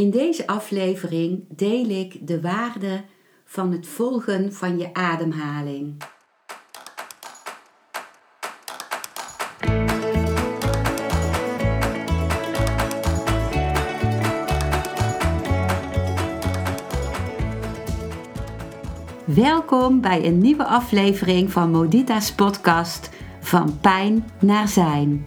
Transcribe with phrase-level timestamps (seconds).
[0.00, 3.04] In deze aflevering deel ik de waarde
[3.44, 5.96] van het volgen van je ademhaling.
[19.24, 23.10] Welkom bij een nieuwe aflevering van Modita's podcast
[23.40, 25.26] Van Pijn naar Zijn.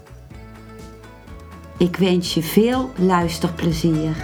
[1.81, 4.15] Ik wens je veel luisterplezier.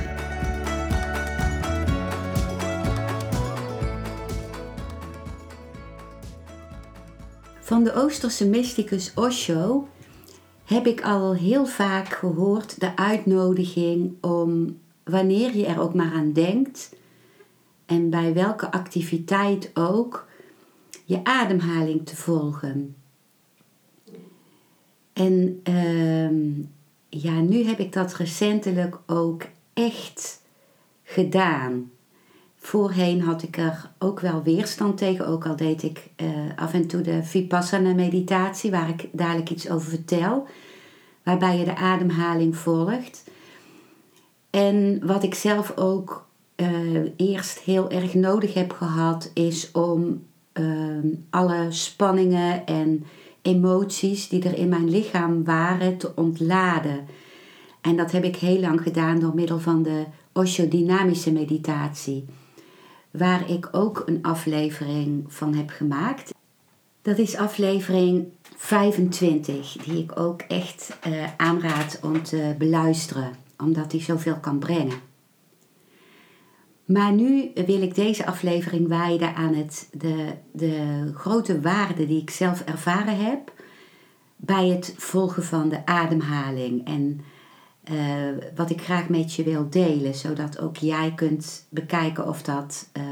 [7.59, 9.87] Van de Oosterse mysticus Osho
[10.65, 16.33] heb ik al heel vaak gehoord de uitnodiging om wanneer je er ook maar aan
[16.33, 16.95] denkt
[17.85, 20.27] en bij welke activiteit ook
[21.05, 22.95] je ademhaling te volgen.
[25.17, 25.96] En uh,
[27.21, 30.41] ja, nu heb ik dat recentelijk ook echt
[31.03, 31.91] gedaan.
[32.55, 36.87] Voorheen had ik er ook wel weerstand tegen, ook al deed ik uh, af en
[36.87, 40.47] toe de Vipassana meditatie, waar ik dadelijk iets over vertel,
[41.23, 43.23] waarbij je de ademhaling volgt.
[44.49, 51.13] En wat ik zelf ook uh, eerst heel erg nodig heb gehad, is om uh,
[51.29, 53.05] alle spanningen en
[53.47, 57.07] emoties die er in mijn lichaam waren te ontladen.
[57.81, 62.25] En dat heb ik heel lang gedaan door middel van de Osho-dynamische meditatie,
[63.11, 66.33] waar ik ook een aflevering van heb gemaakt.
[67.01, 74.01] Dat is aflevering 25, die ik ook echt uh, aanraad om te beluisteren, omdat die
[74.01, 75.06] zoveel kan brengen.
[76.87, 82.29] Maar nu wil ik deze aflevering wijden aan het, de, de grote waarde die ik
[82.29, 83.53] zelf ervaren heb
[84.35, 86.85] bij het volgen van de ademhaling.
[86.85, 87.21] En
[87.91, 92.89] uh, wat ik graag met je wil delen, zodat ook jij kunt bekijken of dat
[92.97, 93.03] uh,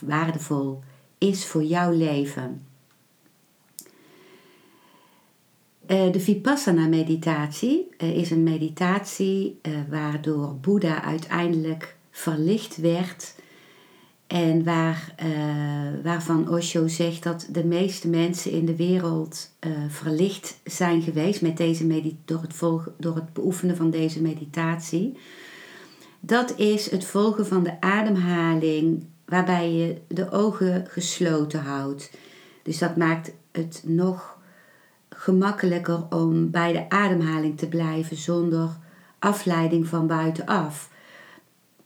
[0.00, 0.82] waardevol
[1.18, 2.66] is voor jouw leven.
[5.86, 13.34] Uh, de Vipassana-meditatie is een meditatie waardoor Boeddha uiteindelijk verlicht werd.
[14.26, 20.58] En waar, uh, waarvan Osho zegt dat de meeste mensen in de wereld uh, verlicht
[20.64, 25.18] zijn geweest met deze door, het volgen, door het beoefenen van deze meditatie.
[26.20, 32.10] Dat is het volgen van de ademhaling waarbij je de ogen gesloten houdt.
[32.62, 34.38] Dus dat maakt het nog
[35.08, 38.70] gemakkelijker om bij de ademhaling te blijven zonder
[39.18, 40.90] afleiding van buitenaf.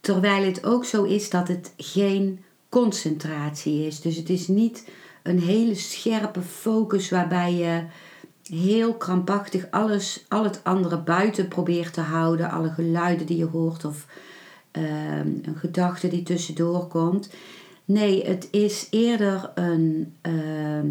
[0.03, 4.01] Terwijl het ook zo is dat het geen concentratie is.
[4.01, 4.89] Dus het is niet
[5.23, 7.83] een hele scherpe focus waarbij je
[8.43, 12.51] heel krampachtig alles, al het andere buiten probeert te houden.
[12.51, 14.07] Alle geluiden die je hoort of
[14.73, 17.31] uh, een gedachte die tussendoor komt.
[17.85, 20.91] Nee, het is eerder een uh,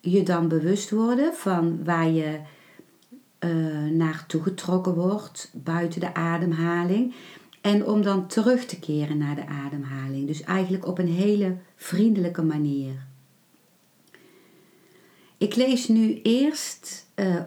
[0.00, 2.38] je dan bewust worden van waar je
[3.40, 7.14] uh, naartoe getrokken wordt buiten de ademhaling.
[7.62, 10.26] En om dan terug te keren naar de ademhaling.
[10.26, 13.06] Dus eigenlijk op een hele vriendelijke manier.
[15.38, 17.40] Ik lees nu eerst uh,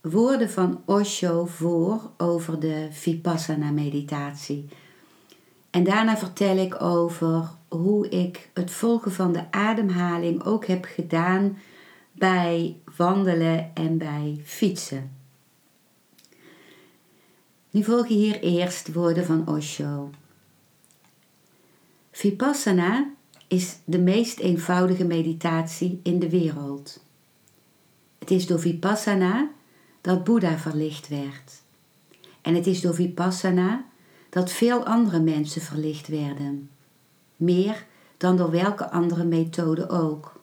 [0.00, 4.68] woorden van Osho voor over de Vipassana meditatie.
[5.70, 11.58] En daarna vertel ik over hoe ik het volgen van de ademhaling ook heb gedaan
[12.12, 15.17] bij wandelen en bij fietsen.
[17.78, 20.10] Nu volgen hier eerst woorden van Osho.
[22.10, 23.10] Vipassana
[23.48, 27.04] is de meest eenvoudige meditatie in de wereld.
[28.18, 29.50] Het is door Vipassana
[30.00, 31.62] dat Boeddha verlicht werd.
[32.42, 33.84] En het is door Vipassana
[34.28, 36.70] dat veel andere mensen verlicht werden.
[37.36, 37.86] Meer
[38.16, 40.40] dan door welke andere methode ook.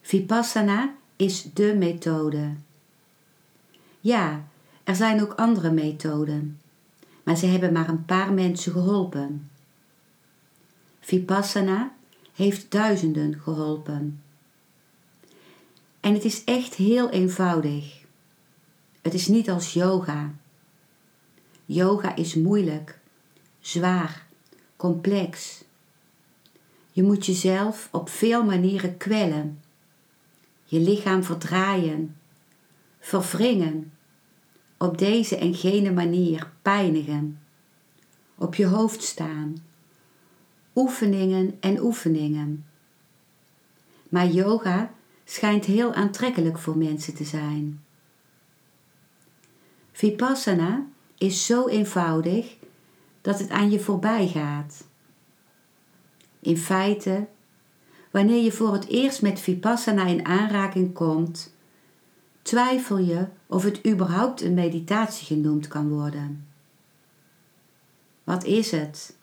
[0.00, 2.52] Vipassana is de methode.
[4.00, 4.50] Ja,
[4.92, 6.60] er zijn ook andere methoden,
[7.22, 9.50] maar ze hebben maar een paar mensen geholpen.
[11.00, 11.94] Vipassana
[12.34, 14.22] heeft duizenden geholpen.
[16.00, 18.04] En het is echt heel eenvoudig.
[19.02, 20.34] Het is niet als yoga.
[21.64, 22.98] Yoga is moeilijk,
[23.60, 24.26] zwaar,
[24.76, 25.64] complex.
[26.90, 29.60] Je moet jezelf op veel manieren kwellen,
[30.64, 32.16] je lichaam verdraaien,
[33.00, 33.91] verwringen,
[34.82, 37.40] op deze en gene manier pijnigen,
[38.34, 39.56] op je hoofd staan,
[40.74, 42.66] oefeningen en oefeningen.
[44.08, 44.92] Maar yoga
[45.24, 47.84] schijnt heel aantrekkelijk voor mensen te zijn.
[49.92, 50.86] Vipassana
[51.18, 52.56] is zo eenvoudig
[53.20, 54.86] dat het aan je voorbij gaat.
[56.40, 57.26] In feite,
[58.10, 61.54] wanneer je voor het eerst met Vipassana in aanraking komt,
[62.42, 66.46] twijfel je of het überhaupt een meditatie genoemd kan worden.
[68.24, 69.16] Wat is het?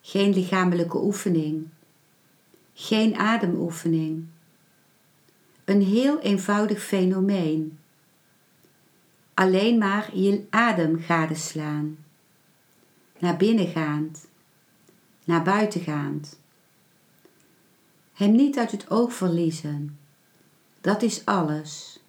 [0.00, 1.68] Geen lichamelijke oefening,
[2.74, 4.26] geen ademoefening.
[5.64, 7.78] Een heel eenvoudig fenomeen.
[9.34, 11.98] Alleen maar je adem gadeslaan.
[13.18, 14.26] Naar binnen gaand,
[15.24, 16.38] naar buiten gaand.
[18.12, 19.98] Hem niet uit het oog verliezen.
[20.80, 22.00] Dat is alles.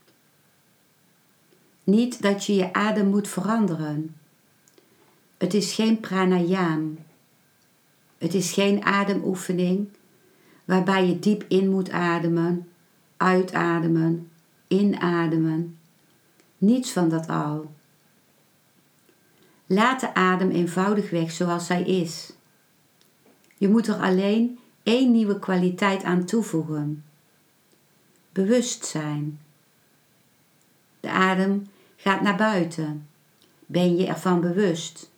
[1.87, 4.15] Niet dat je je adem moet veranderen.
[5.37, 6.97] Het is geen pranayam.
[8.17, 9.89] Het is geen ademoefening
[10.65, 12.67] waarbij je diep in moet ademen,
[13.17, 14.31] uitademen,
[14.67, 15.77] inademen.
[16.57, 17.71] Niets van dat al.
[19.65, 22.33] Laat de adem eenvoudig weg zoals hij is.
[23.57, 27.03] Je moet er alleen één nieuwe kwaliteit aan toevoegen.
[28.31, 29.39] Bewustzijn.
[30.99, 31.67] De adem
[31.97, 33.07] gaat naar buiten.
[33.65, 35.09] Ben je ervan bewust?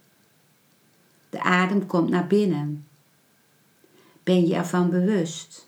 [1.30, 2.88] De adem komt naar binnen.
[4.24, 5.68] Ben je ervan bewust?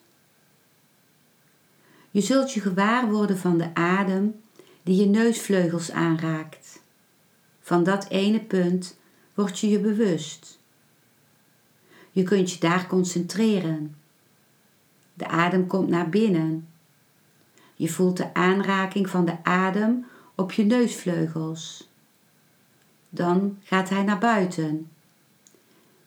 [2.11, 4.41] Je zult je gewaar worden van de adem
[4.83, 6.81] die je neusvleugels aanraakt.
[7.61, 8.97] Van dat ene punt
[9.33, 10.59] word je je bewust.
[12.11, 13.95] Je kunt je daar concentreren.
[15.13, 16.67] De adem komt naar binnen.
[17.75, 20.05] Je voelt de aanraking van de adem
[20.41, 21.89] op je neusvleugels.
[23.09, 24.89] Dan gaat hij naar buiten.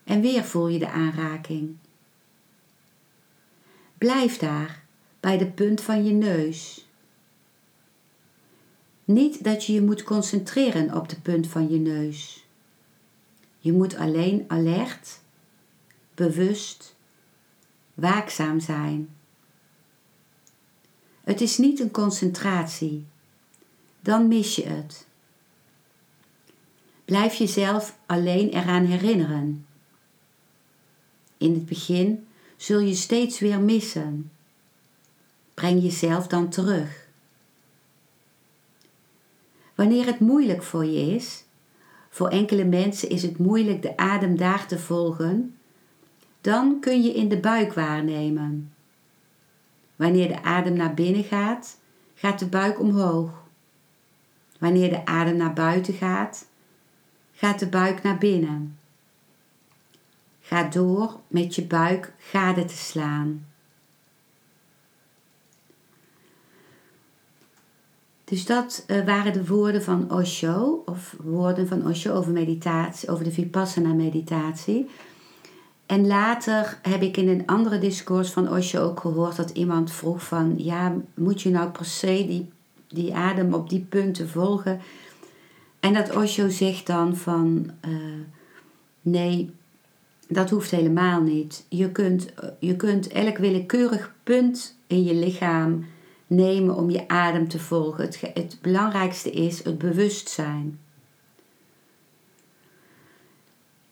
[0.04, 1.76] En weer voel je de aanraking.
[3.98, 4.82] Blijf daar,
[5.20, 6.86] bij de punt van je neus.
[9.04, 12.46] Niet dat je je moet concentreren op de punt van je neus.
[13.58, 15.20] Je moet alleen alert,
[16.14, 16.94] bewust,
[17.94, 19.08] waakzaam zijn.
[21.24, 23.06] Het is niet een concentratie,
[24.04, 25.06] dan mis je het.
[27.04, 29.66] Blijf jezelf alleen eraan herinneren.
[31.38, 34.30] In het begin zul je steeds weer missen.
[35.54, 37.06] Breng jezelf dan terug.
[39.74, 41.44] Wanneer het moeilijk voor je is,
[42.10, 45.56] voor enkele mensen is het moeilijk de adem daar te volgen,
[46.40, 48.72] dan kun je in de buik waarnemen.
[49.96, 51.78] Wanneer de adem naar binnen gaat,
[52.14, 53.43] gaat de buik omhoog.
[54.64, 56.46] Wanneer de adem naar buiten gaat,
[57.32, 58.78] gaat de buik naar binnen.
[60.40, 63.46] Ga door met je buik gade te slaan.
[68.24, 73.24] Dus dat uh, waren de woorden van Osho, of woorden van Osho over meditatie, over
[73.24, 74.90] de Vipassana meditatie.
[75.86, 80.24] En later heb ik in een andere discours van Osho ook gehoord dat iemand vroeg
[80.24, 82.52] van, ja, moet je nou per se die,
[82.94, 84.80] die adem op die punten volgen?
[85.80, 87.94] En dat Osho zegt dan van, uh,
[89.00, 89.50] nee,
[90.28, 91.66] dat hoeft helemaal niet.
[91.68, 95.86] Je kunt, je kunt elk willekeurig punt in je lichaam
[96.26, 98.04] nemen om je adem te volgen.
[98.04, 100.78] Het, het belangrijkste is het bewustzijn.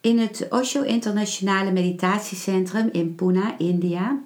[0.00, 4.22] In het Osho Internationale Meditatiecentrum in Pune, India,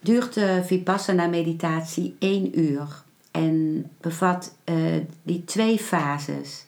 [0.00, 3.03] duurt de Vipassana meditatie één uur
[3.34, 4.76] en bevat uh,
[5.22, 6.66] die twee fases.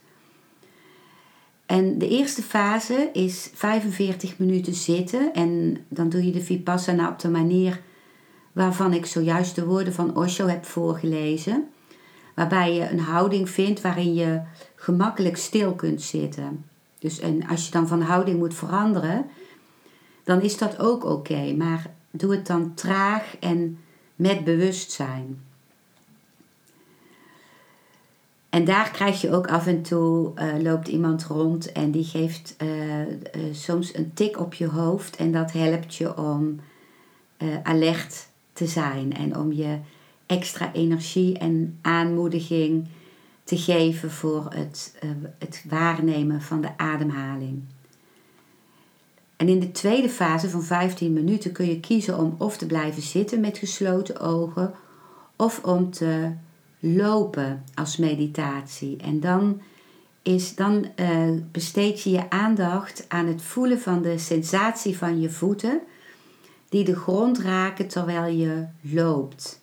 [1.66, 7.18] En de eerste fase is 45 minuten zitten en dan doe je de Vipassana op
[7.18, 7.80] de manier
[8.52, 11.68] waarvan ik zojuist de woorden van Osho heb voorgelezen.
[12.34, 14.40] Waarbij je een houding vindt waarin je
[14.74, 16.64] gemakkelijk stil kunt zitten.
[16.98, 19.26] Dus en als je dan van houding moet veranderen,
[20.24, 21.54] dan is dat ook oké.
[21.56, 23.78] maar doe het dan traag en
[24.16, 25.45] met bewustzijn.
[28.56, 32.56] En daar krijg je ook af en toe, uh, loopt iemand rond en die geeft
[32.62, 33.06] uh, uh,
[33.52, 35.16] soms een tik op je hoofd.
[35.16, 36.60] En dat helpt je om
[37.62, 39.78] alert te zijn en om je
[40.26, 42.88] extra energie en aanmoediging
[43.44, 47.62] te geven voor het, eh, het waarnemen van de ademhaling.
[49.36, 53.02] En in de tweede fase van 15 minuten kun je kiezen om of te blijven
[53.02, 54.74] zitten met gesloten ogen
[55.36, 56.32] of om te
[56.78, 58.96] lopen als meditatie.
[58.96, 59.60] En dan,
[60.22, 65.30] is, dan uh, besteed je je aandacht aan het voelen van de sensatie van je
[65.30, 65.80] voeten
[66.68, 69.60] die de grond raken terwijl je loopt.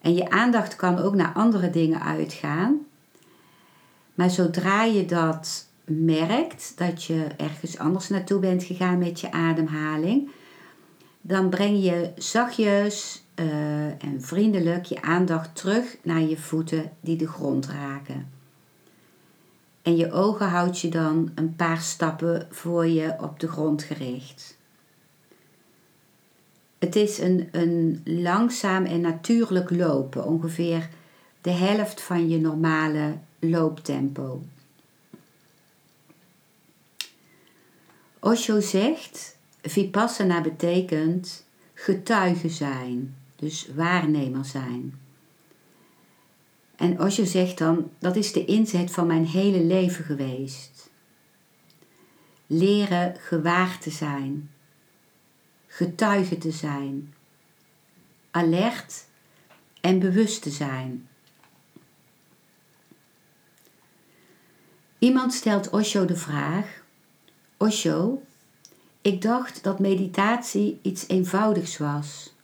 [0.00, 2.86] En je aandacht kan ook naar andere dingen uitgaan.
[4.14, 10.30] Maar zodra je dat merkt, dat je ergens anders naartoe bent gegaan met je ademhaling,
[11.20, 17.28] dan breng je zachtjes uh, en vriendelijk je aandacht terug naar je voeten die de
[17.28, 18.30] grond raken.
[19.82, 24.56] En je ogen houd je dan een paar stappen voor je op de grond gericht.
[26.78, 30.88] Het is een, een langzaam en natuurlijk lopen, ongeveer
[31.40, 34.42] de helft van je normale looptempo.
[38.18, 45.00] Osho zegt, Vipassana betekent getuige zijn, dus waarnemer zijn.
[46.76, 50.90] En Osho zegt dan, dat is de inzet van mijn hele leven geweest.
[52.46, 54.50] Leren gewaar te zijn,
[55.66, 57.14] getuige te zijn,
[58.30, 59.06] alert
[59.80, 61.08] en bewust te zijn.
[64.98, 66.82] Iemand stelt Osho de vraag:
[67.56, 68.22] Osho,
[69.00, 72.36] ik dacht dat meditatie iets eenvoudigs was.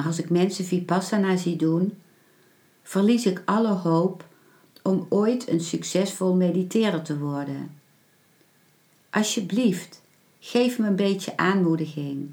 [0.00, 1.98] Maar als ik mensen vipassana zie doen,
[2.82, 4.28] verlies ik alle hoop
[4.82, 7.80] om ooit een succesvol mediteerder te worden.
[9.10, 10.02] Alsjeblieft,
[10.38, 12.30] geef me een beetje aanmoediging.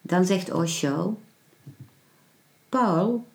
[0.00, 1.18] Dan zegt Osho:
[2.68, 3.26] Paul,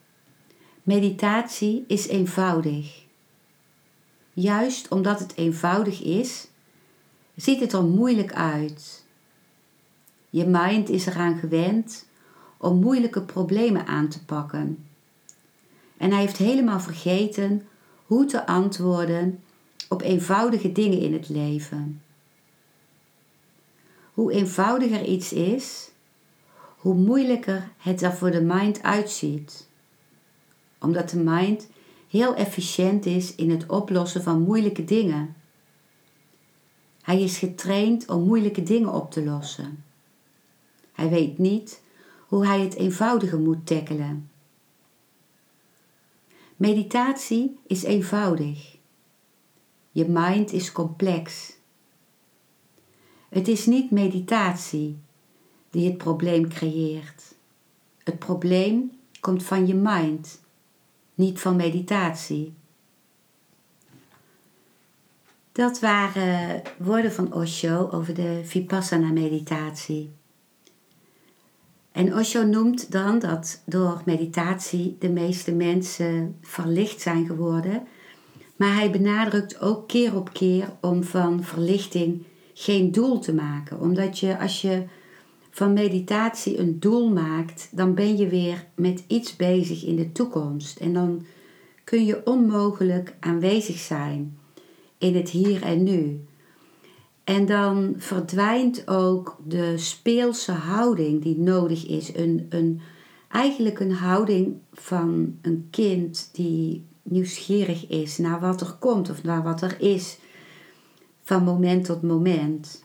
[0.84, 3.04] meditatie is eenvoudig.
[4.34, 6.48] Juist omdat het eenvoudig is,
[7.36, 9.06] ziet het er moeilijk uit.
[10.30, 12.08] Je mind is eraan gewend
[12.58, 14.86] om moeilijke problemen aan te pakken.
[15.98, 17.68] En hij heeft helemaal vergeten
[18.06, 19.44] hoe te antwoorden
[19.90, 22.02] op eenvoudige dingen in het leven.
[24.14, 25.92] Hoe eenvoudiger iets is,
[26.78, 29.68] hoe moeilijker het er voor de mind uitziet.
[30.80, 31.70] Omdat de mind
[32.10, 35.36] heel efficiënt is in het oplossen van moeilijke dingen.
[37.02, 39.84] Hij is getraind om moeilijke dingen op te lossen.
[40.98, 41.82] Hij weet niet
[42.28, 44.30] hoe hij het eenvoudige moet tackelen.
[46.56, 48.78] Meditatie is eenvoudig.
[49.92, 51.54] Je mind is complex.
[53.30, 54.98] Het is niet meditatie
[55.70, 57.36] die het probleem creëert.
[58.04, 60.42] Het probleem komt van je mind,
[61.16, 62.54] niet van meditatie.
[65.52, 70.17] Dat waren woorden van Osho over de Vipassana meditatie.
[71.98, 77.84] En Osho noemt dan dat door meditatie de meeste mensen verlicht zijn geworden.
[78.56, 82.24] Maar hij benadrukt ook keer op keer om van verlichting
[82.54, 83.80] geen doel te maken.
[83.80, 84.84] Omdat je als je
[85.50, 90.80] van meditatie een doel maakt, dan ben je weer met iets bezig in de toekomst.
[90.80, 91.26] En dan
[91.84, 94.38] kun je onmogelijk aanwezig zijn
[94.98, 96.22] in het hier en nu.
[97.28, 102.16] En dan verdwijnt ook de speelse houding die nodig is.
[102.16, 102.82] Een, een,
[103.28, 109.44] eigenlijk een houding van een kind die nieuwsgierig is naar wat er komt of naar
[109.44, 110.18] wat er is
[111.22, 112.84] van moment tot moment.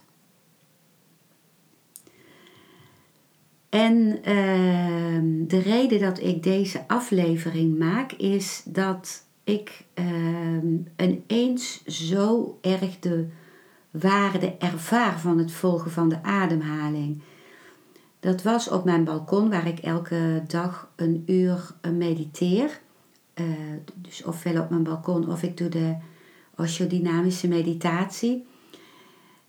[3.69, 10.57] En ehm, de reden dat ik deze aflevering maak is dat ik uh,
[10.97, 13.27] ineens zo erg de
[13.93, 17.21] waarde ervaar van het volgen van de ademhaling.
[18.19, 22.81] Dat was op mijn balkon waar ik elke dag een uur mediteer.
[23.35, 23.45] Uh,
[23.95, 25.95] dus ofwel op mijn balkon of ik doe de
[26.55, 28.45] osteodynamische meditatie,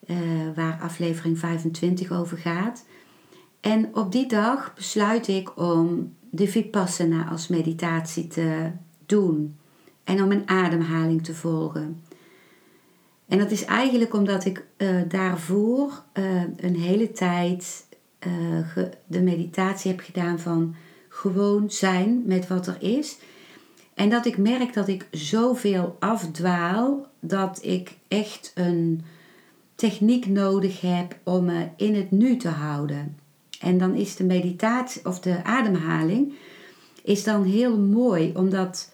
[0.06, 0.16] uh,
[0.54, 2.84] waar aflevering 25 over gaat.
[3.60, 8.70] En op die dag besluit ik om de Vipassana als meditatie te
[9.06, 9.56] doen
[10.04, 12.02] en om een ademhaling te volgen.
[13.28, 17.86] En dat is eigenlijk omdat ik uh, daarvoor uh, een hele tijd
[18.26, 20.74] uh, de meditatie heb gedaan van
[21.08, 23.18] gewoon zijn met wat er is.
[23.94, 29.04] En dat ik merk dat ik zoveel afdwaal dat ik echt een
[29.74, 33.16] techniek nodig heb om me in het nu te houden.
[33.60, 36.32] En dan is de meditatie of de ademhaling
[37.02, 38.92] is dan heel mooi, omdat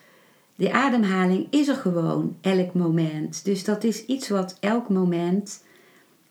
[0.61, 3.45] de ademhaling is er gewoon elk moment.
[3.45, 5.65] Dus dat is iets wat elk moment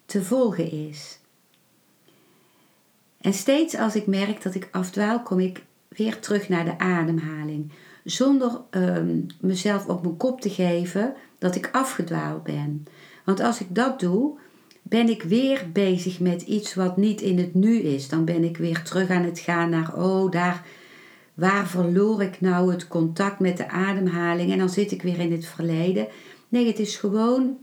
[0.06, 1.20] te volgen is.
[3.22, 7.72] En steeds als ik merk dat ik afdwaal, kom ik weer terug naar de ademhaling.
[8.04, 12.86] Zonder ehm, mezelf op mijn kop te geven dat ik afgedwaald ben.
[13.26, 14.38] Want als ik dat doe,
[14.82, 18.10] ben ik weer bezig met iets wat niet in het nu is.
[18.10, 20.66] Dan ben ik weer terug aan het gaan naar, oh, daar,
[21.40, 24.52] waar verloor ik nou het contact met de ademhaling?
[24.52, 26.08] En dan zit ik weer in het verleden.
[26.50, 27.58] Nee, het is gewoon,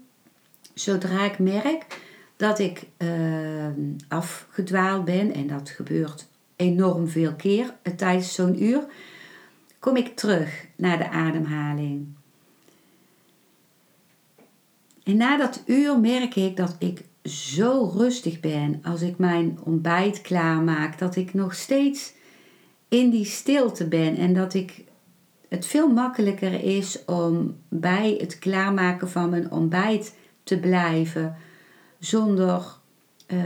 [0.75, 2.05] zodra ik merk
[2.37, 3.09] dat ik uh,
[4.09, 8.87] afgedwaald ben, en dat gebeurt enorm veel keer tijdens zo'n uur,
[9.79, 12.07] kom ik terug naar de ademhaling.
[15.05, 20.21] En na dat uur merk ik dat ik zo rustig ben als ik mijn ontbijt
[20.21, 22.13] klaarmaak, dat ik nog steeds
[22.89, 24.85] in die stilte ben en dat ik
[25.49, 31.37] het veel makkelijker is om bij het klaarmaken van mijn ontbijt te blijven
[31.99, 32.65] zonder
[33.27, 33.39] uh,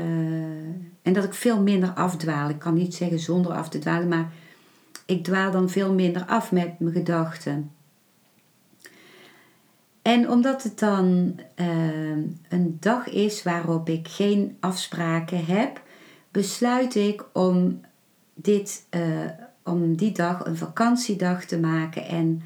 [1.02, 2.48] en dat ik veel minder afdwaal.
[2.48, 4.32] Ik kan niet zeggen zonder af te dwalen, maar
[5.06, 7.70] ik dwaal dan veel minder af met mijn gedachten.
[10.02, 11.66] En omdat het dan uh,
[12.48, 15.82] een dag is waarop ik geen afspraken heb,
[16.30, 17.80] besluit ik om,
[18.42, 19.00] dit, uh,
[19.64, 22.42] om die dag een vakantiedag te maken en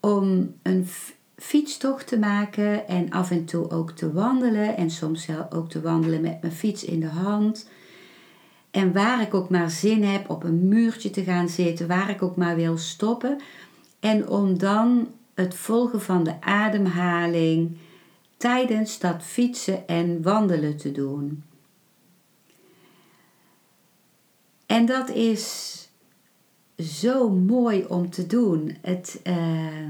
[0.00, 0.86] om een
[1.36, 6.20] fietstocht te maken en af en toe ook te wandelen en soms ook te wandelen
[6.20, 7.68] met mijn fiets in de hand.
[8.70, 12.22] En waar ik ook maar zin heb op een muurtje te gaan zitten, waar ik
[12.22, 13.40] ook maar wil stoppen.
[14.00, 17.76] En om dan het volgen van de ademhaling
[18.36, 21.42] tijdens dat fietsen en wandelen te doen.
[24.72, 25.76] En dat is
[26.78, 28.76] zo mooi om te doen.
[28.80, 29.88] Het, uh,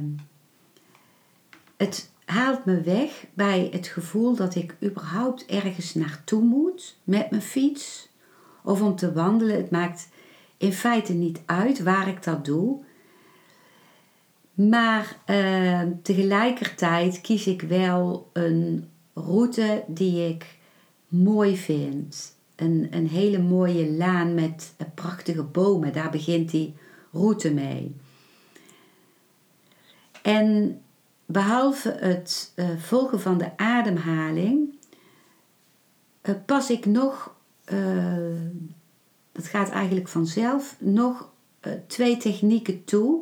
[1.77, 7.43] het haalt me weg bij het gevoel dat ik überhaupt ergens naartoe moet met mijn
[7.43, 8.09] fiets
[8.63, 9.57] of om te wandelen.
[9.57, 10.09] Het maakt
[10.57, 12.79] in feite niet uit waar ik dat doe.
[14.55, 20.59] Maar uh, tegelijkertijd kies ik wel een route die ik
[21.09, 22.41] mooi vind.
[22.57, 25.93] Een, een hele mooie laan met prachtige bomen.
[25.93, 26.75] Daar begint die
[27.13, 27.97] route mee.
[30.23, 30.81] En
[31.27, 34.75] behalve het uh, volgen van de ademhaling,
[36.23, 37.35] uh, pas ik nog,
[37.73, 38.17] uh,
[39.33, 41.31] dat gaat eigenlijk vanzelf, nog
[41.87, 43.21] twee technieken toe.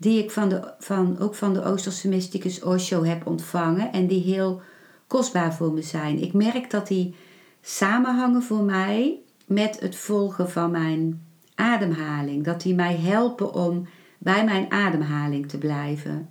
[0.00, 4.22] Die ik van de, van, ook van de Oosterse mysticus Osho heb ontvangen en die
[4.22, 4.60] heel
[5.06, 6.22] kostbaar voor me zijn.
[6.22, 7.14] Ik merk dat die
[7.60, 12.44] samenhangen voor mij met het volgen van mijn ademhaling.
[12.44, 13.86] Dat die mij helpen om
[14.18, 16.28] bij mijn ademhaling te blijven.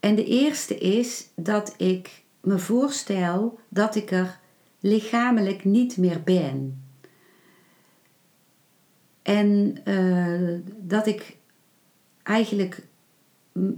[0.00, 4.38] En de eerste is dat ik me voorstel dat ik er
[4.80, 6.82] lichamelijk niet meer ben.
[9.22, 11.36] En uh, dat ik
[12.22, 12.86] eigenlijk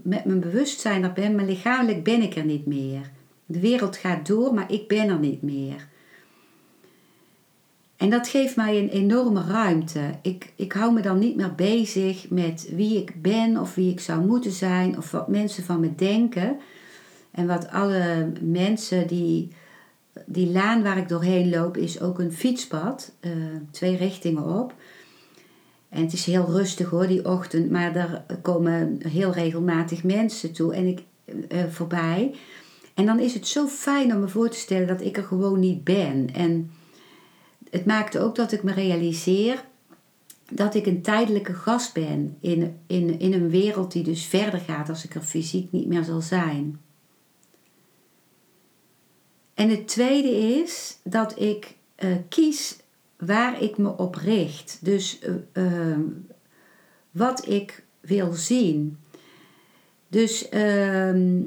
[0.02, 3.10] met mijn bewustzijn er ben, maar lichamelijk ben ik er niet meer.
[3.46, 5.88] De wereld gaat door, maar ik ben er niet meer.
[7.96, 10.00] En dat geeft mij een enorme ruimte.
[10.22, 14.00] Ik, ik hou me dan niet meer bezig met wie ik ben of wie ik
[14.00, 16.56] zou moeten zijn of wat mensen van me denken.
[17.30, 19.48] En wat alle mensen die.
[20.26, 23.32] Die laan waar ik doorheen loop is ook een fietspad, uh,
[23.70, 24.74] twee richtingen op.
[25.88, 30.74] En het is heel rustig hoor, die ochtend, maar daar komen heel regelmatig mensen toe
[30.74, 32.34] en ik uh, voorbij.
[32.94, 35.58] En dan is het zo fijn om me voor te stellen dat ik er gewoon
[35.58, 36.34] niet ben.
[36.34, 36.70] En
[37.70, 39.64] het maakte ook dat ik me realiseer
[40.50, 44.88] dat ik een tijdelijke gast ben in, in, in een wereld die dus verder gaat
[44.88, 46.80] als ik er fysiek niet meer zal zijn.
[49.54, 50.28] En het tweede
[50.60, 52.76] is dat ik uh, kies
[53.16, 54.78] waar ik me op richt.
[54.82, 55.98] Dus uh, uh,
[57.10, 58.98] wat ik wil zien.
[60.08, 61.42] Dus ehm,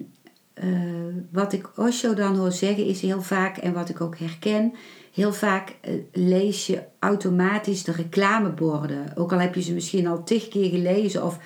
[1.32, 4.74] wat ik Osho dan hoor zeggen is heel vaak, en wat ik ook herken,
[5.14, 9.12] heel vaak uh, lees je automatisch de reclameborden.
[9.16, 11.38] Ook al heb je ze misschien al tig keer gelezen of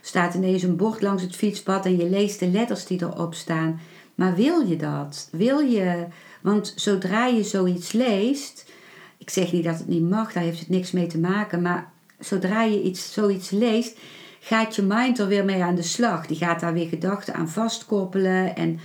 [0.00, 3.80] staat ineens een bord langs het fietspad en je leest de letters die erop staan.
[4.14, 5.28] Maar wil je dat?
[5.32, 6.06] Wil je,
[6.40, 8.70] want zodra je zoiets leest,
[9.18, 11.92] ik zeg niet dat het niet mag, daar heeft het niks mee te maken, maar
[12.18, 13.98] zodra je iets, zoiets leest,
[14.40, 16.26] gaat je mind er weer mee aan de slag.
[16.26, 18.80] Die gaat daar weer gedachten aan vastkoppelen en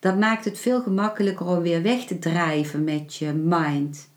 [0.00, 4.08] dat maakt het veel gemakkelijker om weer weg te drijven met je mind.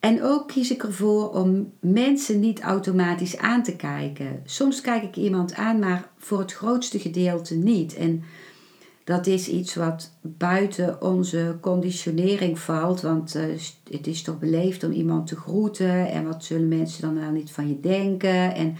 [0.00, 4.40] En ook kies ik ervoor om mensen niet automatisch aan te kijken.
[4.44, 7.94] Soms kijk ik iemand aan, maar voor het grootste gedeelte niet.
[7.94, 8.22] En
[9.04, 13.00] dat is iets wat buiten onze conditionering valt.
[13.00, 13.42] Want uh,
[13.90, 16.10] het is toch beleefd om iemand te groeten.
[16.10, 18.54] En wat zullen mensen dan wel niet van je denken?
[18.54, 18.76] En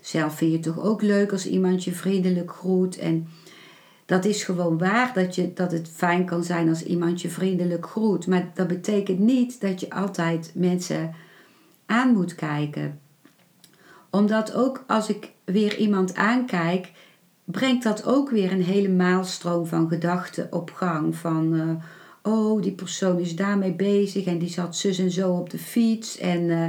[0.00, 2.98] zelf vind je het toch ook leuk als iemand je vriendelijk groet.
[2.98, 3.28] En
[4.10, 7.86] dat is gewoon waar dat, je, dat het fijn kan zijn als iemand je vriendelijk
[7.86, 8.26] groet.
[8.26, 11.14] Maar dat betekent niet dat je altijd mensen
[11.86, 13.00] aan moet kijken.
[14.10, 16.90] Omdat ook als ik weer iemand aankijk,
[17.44, 21.16] brengt dat ook weer een hele maalstroom van gedachten op gang.
[21.16, 25.50] Van, uh, oh, die persoon is daarmee bezig en die zat zus en zo op
[25.50, 26.18] de fiets.
[26.18, 26.66] En uh,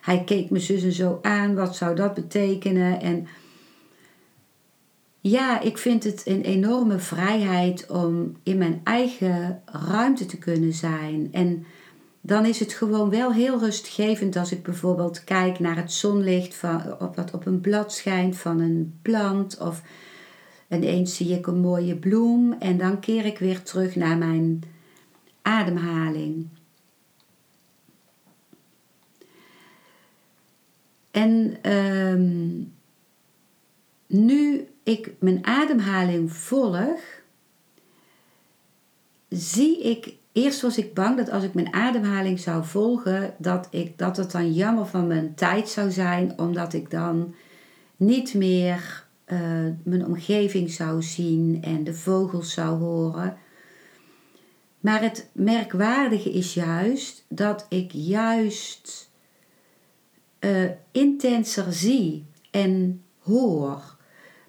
[0.00, 3.00] hij keek me zus en zo aan, wat zou dat betekenen?
[3.00, 3.26] En
[5.20, 11.28] ja, ik vind het een enorme vrijheid om in mijn eigen ruimte te kunnen zijn.
[11.32, 11.66] En
[12.20, 17.00] dan is het gewoon wel heel rustgevend als ik bijvoorbeeld kijk naar het zonlicht van,
[17.00, 19.58] op, wat op een blad schijnt van een plant.
[19.58, 19.82] Of
[20.68, 24.62] ineens zie ik een mooie bloem en dan keer ik weer terug naar mijn
[25.42, 26.48] ademhaling.
[31.10, 32.62] En ehm,
[34.06, 37.00] nu ik mijn ademhaling volg,
[39.28, 40.16] zie ik.
[40.32, 44.30] Eerst was ik bang dat als ik mijn ademhaling zou volgen, dat, ik, dat het
[44.30, 47.34] dan jammer van mijn tijd zou zijn, omdat ik dan
[47.96, 49.38] niet meer uh,
[49.82, 53.36] mijn omgeving zou zien en de vogels zou horen.
[54.80, 59.10] Maar het merkwaardige is juist dat ik juist
[60.40, 63.96] uh, intenser zie en hoor.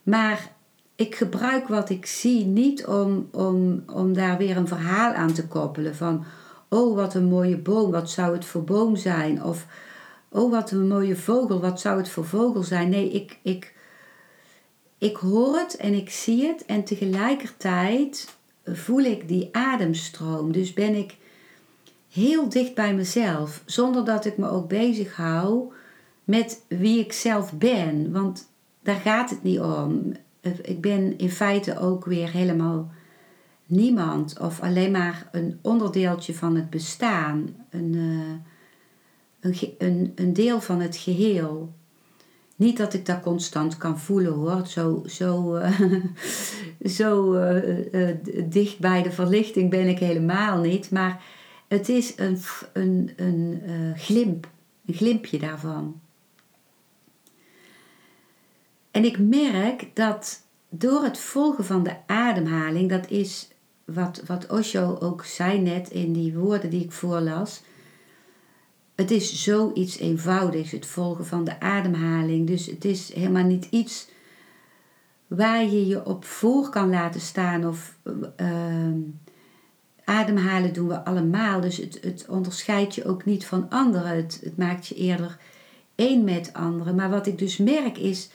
[0.10, 0.52] Maar
[0.96, 5.48] ik gebruik wat ik zie niet om, om, om daar weer een verhaal aan te
[5.48, 6.26] koppelen van,
[6.70, 9.44] oh wat een mooie boom, wat zou het voor boom zijn?
[9.44, 9.66] Of,
[10.30, 12.90] oh wat een mooie vogel, wat zou het voor vogel zijn?
[12.90, 13.74] Nee, ik, ik,
[14.98, 20.52] ik hoor het en ik zie het en tegelijkertijd voel ik die ademstroom.
[20.52, 21.16] Dus ben ik
[22.12, 25.72] heel dicht bij mezelf, zonder dat ik me ook bezig hou
[26.24, 28.12] met wie ik zelf ben.
[28.12, 28.48] Want
[28.84, 30.14] daar gaat het niet om.
[30.62, 32.92] Ik ben in feite ook weer helemaal
[33.70, 38.34] niemand of alleen maar een onderdeeltje van het bestaan, een, uh,
[39.40, 41.74] een, een, een deel van het geheel.
[42.56, 45.80] Niet dat ik dat constant kan voelen hoor, zo, zo, uh,
[46.98, 48.16] zo uh,
[48.50, 51.24] dicht bij de verlichting ben ik helemaal niet, maar
[51.68, 52.40] het is een,
[52.74, 54.48] een, een glimp,
[54.86, 56.02] een glimpje daarvan.
[59.00, 63.48] En ik merk dat door het volgen van de ademhaling, dat is
[63.86, 67.62] wat, wat Osho ook zei net in die woorden die ik voorlas.
[68.96, 72.48] Het is zoiets eenvoudigs, het volgen van de ademhaling.
[72.48, 74.10] Dus het is helemaal niet iets
[75.28, 77.68] waar je je op voor kan laten staan.
[77.68, 77.98] Of
[78.38, 78.48] uh,
[80.04, 81.62] ademhalen doen we allemaal.
[81.62, 84.16] Dus het, het onderscheidt je ook niet van anderen.
[84.16, 85.38] Het, het maakt je eerder
[85.96, 86.96] één met anderen.
[86.96, 88.30] Maar wat ik dus merk is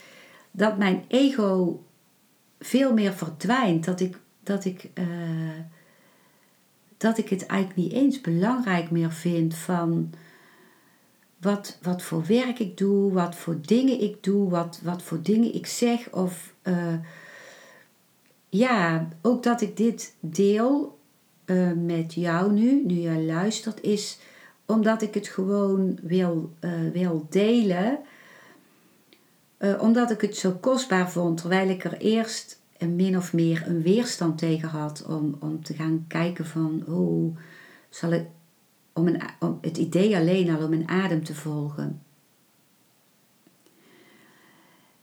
[0.56, 1.82] dat mijn ego
[2.60, 3.84] veel meer verdwijnt.
[3.84, 5.06] Dat ik, dat ik, uh,
[6.96, 10.12] dat ik het eigenlijk niet eens belangrijk meer vind van
[11.40, 15.54] wat, wat voor werk ik doe, wat voor dingen ik doe, wat, wat voor dingen
[15.54, 16.10] ik zeg.
[16.12, 16.94] Of uh,
[18.48, 20.98] ja, ook dat ik dit deel
[21.46, 24.18] uh, met jou nu, nu je luistert, is
[24.66, 26.52] omdat ik het gewoon wil,
[26.92, 27.98] wil delen
[29.64, 33.64] uh, omdat ik het zo kostbaar vond, terwijl ik er eerst een min of meer
[33.66, 37.32] een weerstand tegen had om, om te gaan kijken van hoe
[37.88, 38.26] zal ik,
[38.92, 42.02] om, een, om het idee alleen al om een adem te volgen.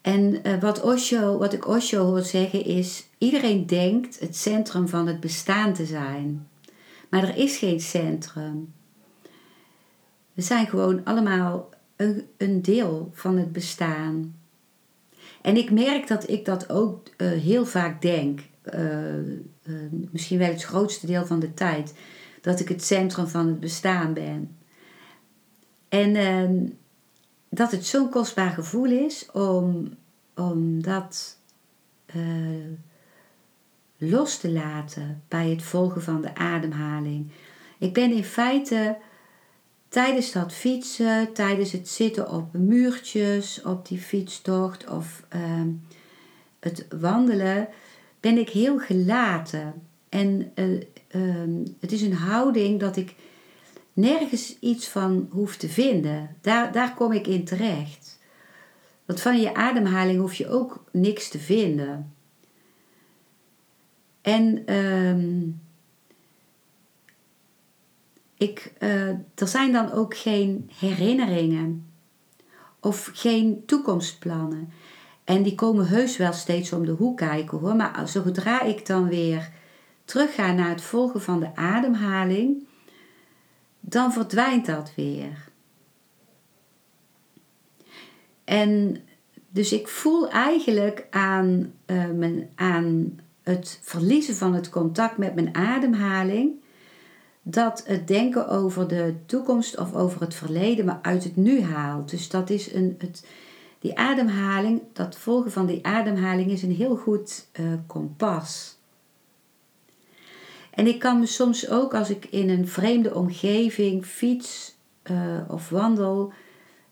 [0.02, 5.08] En uh, wat, Osho, wat ik Osho hoor zeggen is, iedereen denkt het centrum van
[5.08, 6.48] het bestaan te zijn.
[7.10, 8.74] Maar er is geen centrum.
[10.34, 14.41] We zijn gewoon allemaal een, een deel van het bestaan.
[15.42, 18.40] En ik merk dat ik dat ook uh, heel vaak denk.
[18.74, 19.76] Uh, uh,
[20.12, 21.94] misschien wel het grootste deel van de tijd.
[22.42, 24.58] Dat ik het centrum van het bestaan ben.
[25.90, 26.66] En ehm,
[27.50, 29.94] dat het zo'n kostbaar gevoel is om,
[30.36, 31.40] om dat
[33.98, 37.32] los te laten bij het volgen van de ademhaling.
[37.78, 38.98] Ik ben in feite
[39.92, 45.68] tijdens dat fietsen, tijdens het zitten op muurtjes op die fietstocht of ehm,
[46.60, 47.68] het wandelen,
[48.20, 49.74] ben ik heel gelaten.
[50.10, 53.16] En uh, het is een houding dat ik
[53.94, 56.36] nergens iets van hoef te vinden.
[56.42, 58.20] Daar, daar kom ik in terecht.
[59.06, 62.14] Want van je ademhaling hoef je ook niks te vinden.
[64.22, 65.40] En ehm,
[68.42, 71.92] ik, uh, er zijn dan ook geen herinneringen
[72.80, 74.70] of geen toekomstplannen.
[75.24, 77.76] En die komen heus wel steeds om de hoek kijken hoor.
[77.76, 79.52] Maar zodra ik dan weer
[80.06, 82.68] terugga naar het volgen van de ademhaling,
[83.80, 85.50] dan verdwijnt dat weer.
[88.44, 88.98] En
[89.50, 95.56] dus ik voel eigenlijk aan, uh, mijn, aan het verliezen van het contact met mijn
[95.56, 96.61] ademhaling
[97.42, 102.10] dat het denken over de toekomst of over het verleden me uit het nu haalt.
[102.10, 103.26] Dus dat is een, het,
[103.80, 108.78] die ademhaling, dat volgen van die ademhaling is een heel goed uh, kompas.
[110.72, 114.76] En ik kan me soms ook als ik in een vreemde omgeving fiets
[115.12, 116.34] uh, of wandel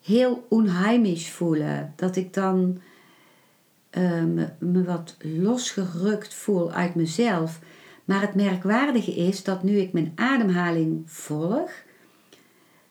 [0.02, 1.92] heel onheimisch voelen.
[1.96, 2.80] Dat ik dan
[3.90, 7.60] me, me wat losgerukt voel uit mezelf.
[8.10, 11.70] Maar het merkwaardige is dat nu ik mijn ademhaling volg,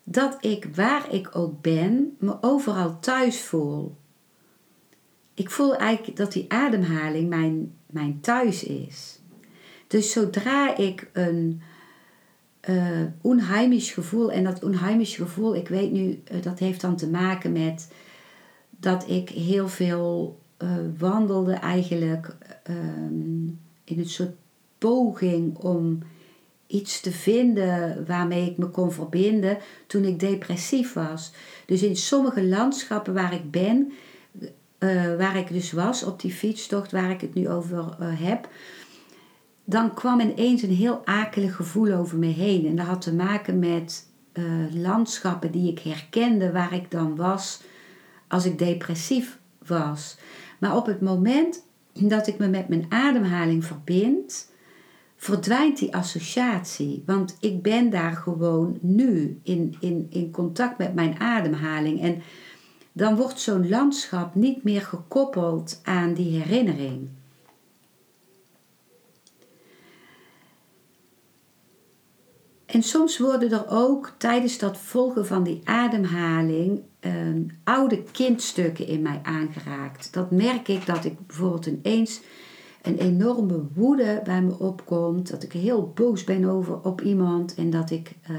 [0.04, 3.96] dat ik waar ik ook ben, me overal thuis voel.
[5.34, 9.20] Ik voel eigenlijk dat die ademhaling mijn, mijn thuis is.
[9.88, 11.62] Dus zodra ik een
[12.70, 17.10] uh, onheimisch gevoel, en dat onheimisch gevoel, ik weet nu, uh, dat heeft dan te
[17.10, 17.92] maken met
[18.70, 22.36] dat ik heel veel uh, wandelde eigenlijk
[23.84, 24.36] in een soort
[24.80, 26.00] poging om
[26.68, 31.32] iets te vinden waarmee ik me kon verbinden toen ik depressief was.
[31.66, 33.92] Dus in sommige landschappen waar ik ben,
[34.80, 38.50] uh, waar ik dus was op die fietstocht waar ik het nu over uh, heb,
[39.64, 42.66] dan kwam ineens een heel akelig gevoel over me heen.
[42.66, 47.62] En dat had te maken met uh, landschappen die ik herkende waar ik dan was
[48.28, 50.18] als ik depressief was.
[50.60, 51.64] Maar op het moment
[51.94, 54.49] dat ik me met mijn ademhaling verbind,
[55.22, 57.04] verdwijnt die associatie.
[57.06, 62.02] Want ik ben daar gewoon nu in, in, in contact met mijn ademhaling.
[62.02, 62.22] En
[62.92, 67.10] dan wordt zo'n landschap niet meer gekoppeld aan die herinnering.
[72.66, 79.02] En soms worden er ook tijdens dat volgen van die ademhaling ehm, oude kindstukken in
[79.02, 80.14] mij aangeraakt.
[80.14, 82.22] Dat merk ik dat ik bijvoorbeeld ineens
[82.82, 85.30] een enorme woede bij me opkomt.
[85.30, 88.38] Dat ik heel boos ben over, op iemand en dat ik uh,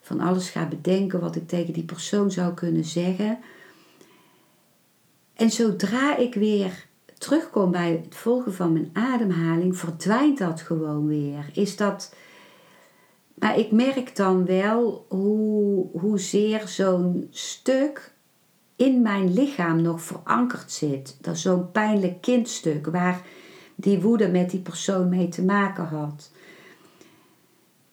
[0.00, 3.38] van alles ga bedenken wat ik tegen die persoon zou kunnen zeggen.
[5.34, 6.86] En zodra ik weer
[7.18, 11.50] terugkom bij het volgen van mijn ademhaling, verdwijnt dat gewoon weer.
[11.52, 12.14] Is dat.
[13.34, 18.14] Maar ik merk dan wel hoe, hoezeer zo'n stuk
[18.76, 21.16] in mijn lichaam nog verankerd zit.
[21.20, 23.20] Dat zo'n pijnlijk kindstuk waar
[23.74, 26.30] die woede met die persoon mee te maken had.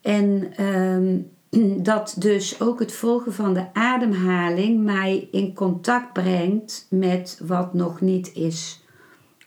[0.02, 1.17] En ehm,
[1.89, 8.02] dat dus ook het volgen van de ademhaling mij in contact brengt met wat nog
[8.02, 8.84] niet is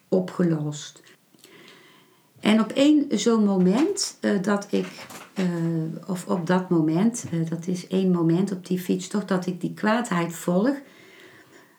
[0.09, 1.03] opgelost.
[2.41, 4.87] En op één zo'n moment uh, dat ik,
[5.39, 5.47] uh,
[6.07, 9.61] of op dat moment, uh, dat is één moment op die fiets toch, dat ik
[9.61, 10.75] die kwaadheid volg,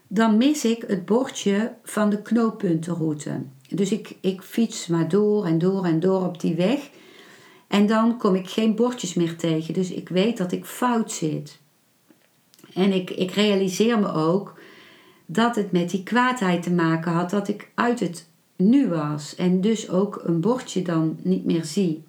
[0.07, 3.41] dan mis ik het bordje van de knooppuntenroute.
[3.69, 6.89] Dus ik, ik fiets maar door en door en door op die weg.
[7.67, 9.73] En dan kom ik geen bordjes meer tegen.
[9.73, 11.59] Dus ik weet dat ik fout zit.
[12.73, 14.59] En ik, ik realiseer me ook
[15.25, 19.35] dat het met die kwaadheid te maken had dat ik uit het nu was.
[19.35, 22.03] En dus ook een bordje dan niet meer zie.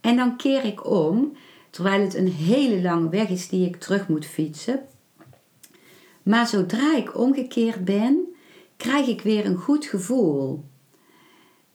[0.00, 1.36] En dan keer ik om,
[1.70, 4.80] terwijl het een hele lange weg is die ik terug moet fietsen.
[6.22, 8.34] Maar zodra ik omgekeerd ben,
[8.76, 10.64] krijg ik weer een goed gevoel.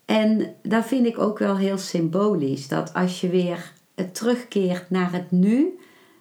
[0.05, 2.67] En dat vind ik ook wel heel symbolisch.
[2.67, 3.73] Dat als je weer
[4.11, 5.79] terugkeert naar het nu,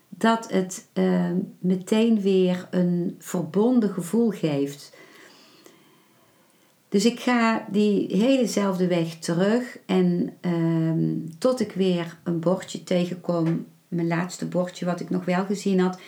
[0.08, 4.92] dat het uh, meteen weer een verbonden gevoel geeft.
[6.88, 13.66] Dus ik ga die helezelfde weg terug en uh, tot ik weer een bordje tegenkom,
[13.88, 15.98] mijn laatste bordje wat ik nog wel gezien had.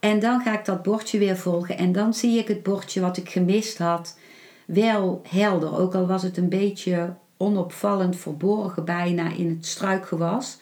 [0.00, 3.16] En dan ga ik dat bordje weer volgen en dan zie ik het bordje wat
[3.16, 4.18] ik gemist had
[4.66, 5.78] wel helder.
[5.78, 10.58] Ook al was het een beetje onopvallend verborgen bijna in het struikgewas.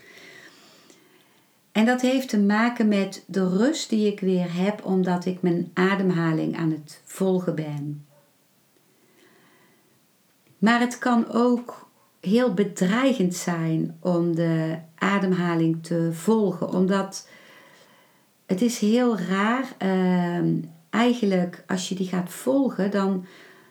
[1.72, 5.70] En dat heeft te maken met de rust die ik weer heb omdat ik mijn
[5.74, 8.06] ademhaling aan het volgen ben.
[10.58, 11.88] Maar het kan ook
[12.20, 16.68] heel bedreigend zijn om de ademhaling te volgen.
[16.68, 17.28] Omdat
[18.46, 19.76] het is heel raar.
[19.82, 23.26] Uh, eigenlijk, als je die gaat volgen, dan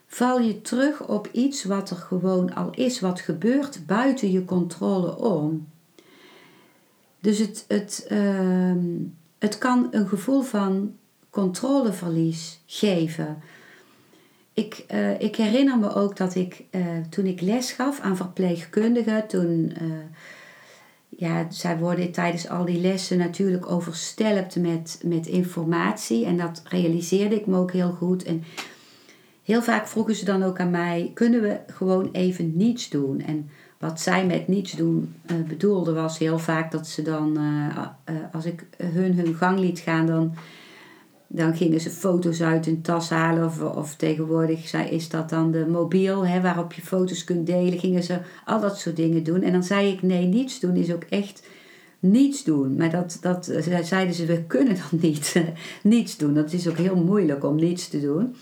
[0.07, 5.17] val je terug op iets wat er gewoon al is, wat gebeurt buiten je controle
[5.17, 5.67] om.
[7.19, 8.75] Dus het, het, uh,
[9.39, 10.95] het kan een gevoel van
[11.29, 13.37] controleverlies geven.
[14.53, 19.27] Ik, uh, ik herinner me ook dat ik uh, toen ik les gaf aan verpleegkundigen,
[19.27, 19.93] toen, uh,
[21.17, 27.35] ja, zij worden tijdens al die lessen natuurlijk overstelpt met, met informatie en dat realiseerde
[27.35, 28.23] ik me ook heel goed.
[28.23, 28.43] En
[29.43, 33.21] heel vaak vroegen ze dan ook aan mij, kunnen we gewoon even niets doen?
[33.21, 35.15] En wat zij met niets doen
[35.47, 37.39] bedoelde was heel vaak dat ze dan,
[38.31, 40.33] als ik hun hun gang liet gaan, dan
[41.27, 43.45] dan gingen ze foto's uit hun tas halen.
[43.45, 47.79] Of, of tegenwoordig is dat dan de mobiel hè, waarop je foto's kunt delen.
[47.79, 49.41] Gingen ze al dat soort dingen doen.
[49.41, 51.47] En dan zei ik nee, niets doen is ook echt
[51.99, 52.75] niets doen.
[52.75, 55.43] Maar dat, dat zeiden ze, we kunnen dan niet
[55.83, 56.33] niets doen.
[56.33, 58.35] Dat is ook heel moeilijk om niets te doen.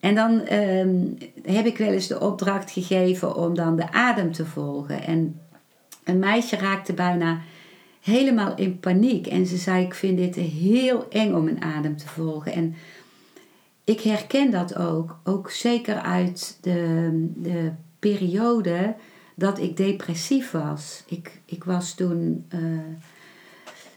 [0.00, 1.04] En dan ehm,
[1.42, 5.02] heb ik wel eens de opdracht gegeven om dan de adem te volgen.
[5.02, 5.40] En
[6.04, 7.40] een meisje raakte bijna
[8.08, 9.26] helemaal in paniek.
[9.26, 12.52] En ze zei: Ik vind dit heel eng om mijn adem te volgen.
[12.52, 12.74] En
[13.84, 15.18] ik herken dat ook.
[15.24, 18.94] Ook zeker uit de, de periode
[19.34, 21.02] dat ik depressief was.
[21.06, 22.60] Ik, ik was toen uh,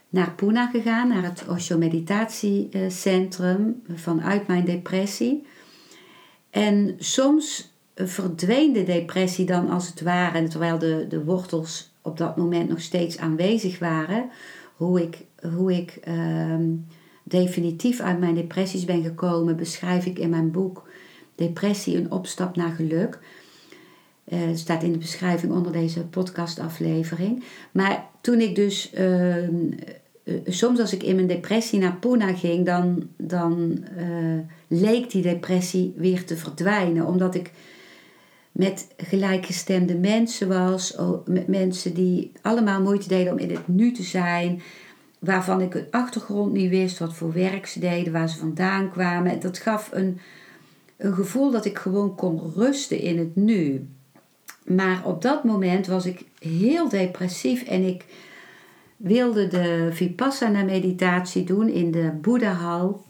[0.09, 5.45] naar Pune gegaan, naar het Osho Meditatiecentrum, vanuit mijn depressie.
[6.49, 12.37] En soms verdween de depressie dan als het ware, terwijl de, de wortels op dat
[12.37, 14.29] moment nog steeds aanwezig waren.
[14.75, 16.69] Hoe ik, hoe ik ehm,
[17.23, 20.89] definitief uit mijn depressies ben gekomen, beschrijf ik in mijn boek
[21.35, 23.19] Depressie, een opstap naar geluk.
[24.27, 27.43] Uh, staat in de beschrijving onder deze podcastaflevering.
[27.71, 29.55] Maar toen ik dus, ehm,
[30.23, 35.21] eh, soms als ik in mijn depressie naar Pune ging, dan, dan uh, leek die
[35.21, 37.05] depressie weer te verdwijnen.
[37.05, 37.51] Omdat ik
[38.61, 40.95] met gelijkgestemde mensen was.
[41.25, 44.61] Met mensen die allemaal moeite deden om in het nu te zijn.
[45.19, 49.39] Waarvan ik de achtergrond niet wist, wat voor werk ze deden, waar ze vandaan kwamen.
[49.39, 50.19] Dat gaf een,
[50.97, 53.87] een gevoel dat ik gewoon kon rusten in het nu.
[54.65, 58.05] Maar op dat moment was ik heel depressief en ik
[58.97, 63.05] wilde de Vipassana meditatie doen in de Boeddhahal.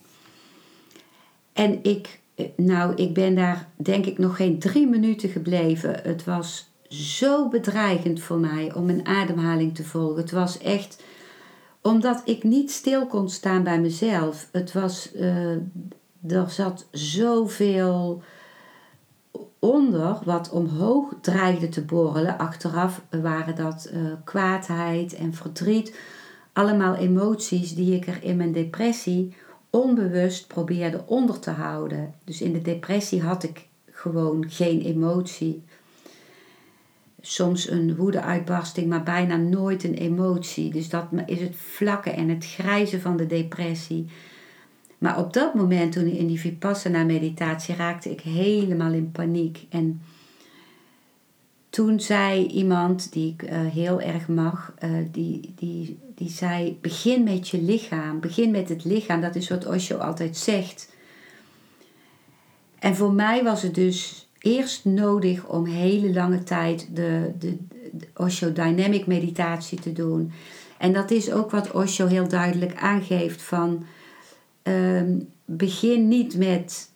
[1.54, 2.21] En ik
[2.56, 6.00] nou, ik ben daar denk ik nog geen drie minuten gebleven.
[6.04, 10.22] Het was zo bedreigend voor mij om mijn ademhaling te volgen.
[10.22, 11.04] Het was echt
[11.82, 14.48] omdat ik niet stil kon staan bij mezelf.
[14.52, 15.52] Het was, uh,
[16.28, 18.22] er zat zoveel
[19.60, 22.38] onder wat omhoog dreigde te borrelen.
[22.38, 26.00] Achteraf waren dat uh, kwaadheid en verdriet.
[26.54, 29.36] Allemaal emoties die ik er in mijn depressie
[29.72, 32.14] onbewust probeerde onder te houden.
[32.24, 35.64] Dus in de depressie had ik gewoon geen emotie.
[37.22, 40.72] Soms een woedeuitbarsting, maar bijna nooit een emotie.
[40.72, 44.08] Dus dat is het vlakke en het grijze van de depressie.
[44.98, 49.66] Maar op dat moment, toen ik in die vipassana meditatie raakte, ik helemaal in paniek.
[49.70, 50.02] En
[51.72, 57.24] toen zei iemand die ik uh, heel erg mag, uh, die, die, die zei: begin
[57.24, 59.22] met je lichaam, begin met het lichaam.
[59.22, 60.90] Dat is wat Osho altijd zegt.
[62.80, 67.58] En voor mij was het dus eerst nodig om hele lange tijd de, de,
[68.16, 70.32] Osho Dynamic meditatie te doen.
[70.78, 73.86] En dat is ook wat Osho heel duidelijk aangeeft van
[74.64, 76.90] um, begin niet met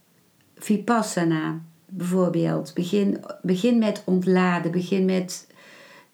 [0.56, 2.74] vipassana bijvoorbeeld.
[2.74, 5.48] Begin, begin met ontladen, begin met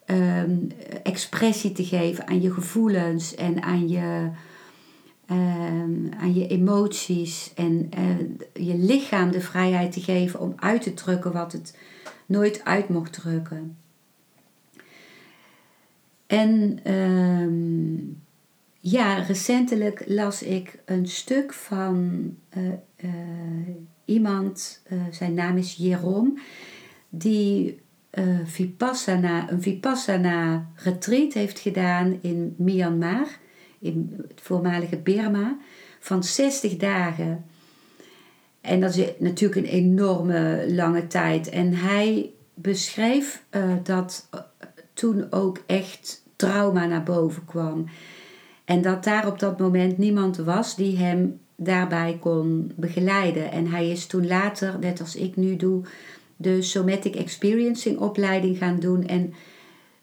[0.06, 0.58] ehm,
[1.04, 4.30] expressie te geven aan je gevoelens en aan je,
[5.32, 10.94] um, aan je emoties en uh, je lichaam de vrijheid te geven om uit te
[10.94, 11.78] drukken wat het
[12.26, 13.78] nooit uit mocht drukken.
[16.28, 18.22] En um,
[18.80, 22.64] ja, recentelijk las ik een stuk van uh,
[22.98, 23.76] uh,
[24.12, 26.40] iemand, uh, zijn naam is Jeroen,
[27.10, 27.80] die
[28.14, 33.28] uh, Vipassana, een Vipassana retreat heeft gedaan in Myanmar,
[33.80, 35.58] in het voormalige Burma,
[36.00, 37.46] van 60 dagen.
[38.62, 41.50] En dat is natuurlijk een enorme lange tijd.
[41.50, 44.30] En hij beschreef uh, dat
[44.94, 47.86] toen ook echt trauma naar boven kwam.
[48.66, 53.52] En dat daar op dat moment niemand was die hem daarbij kon begeleiden.
[53.52, 55.84] En hij is toen later, net als ik nu doe,
[56.36, 59.08] de Somatic Experiencing opleiding gaan doen.
[59.08, 59.34] En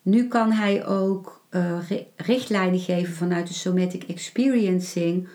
[0.03, 1.79] nu kan hij ook uh,
[2.17, 5.29] richtlijnen geven vanuit de Somatic Experiencing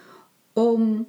[0.54, 1.08] om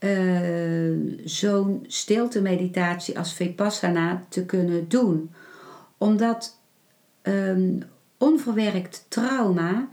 [0.00, 5.30] uh, zo'n stilte-meditatie als Vipassana te kunnen doen.
[5.98, 6.58] Omdat
[7.22, 7.82] um,
[8.18, 9.88] onverwerkt trauma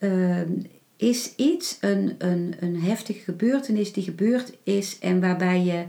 [0.00, 0.62] um,
[0.98, 5.84] is iets, een, een, een heftige gebeurtenis die gebeurd is en waarbij je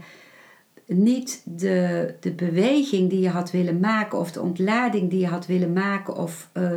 [0.86, 5.46] niet de, de beweging die je had willen maken of de ontlading die je had
[5.46, 6.72] willen maken of uh,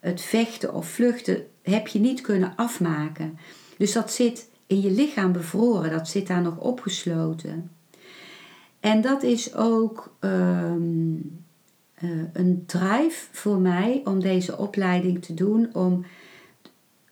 [0.00, 3.38] het vechten of vluchten heb je niet kunnen afmaken.
[3.78, 7.70] Dus dat zit in je lichaam bevroren, dat zit daar nog opgesloten.
[8.80, 11.44] En dat is ook um,
[12.02, 16.04] uh, een drive voor mij om deze opleiding te doen, om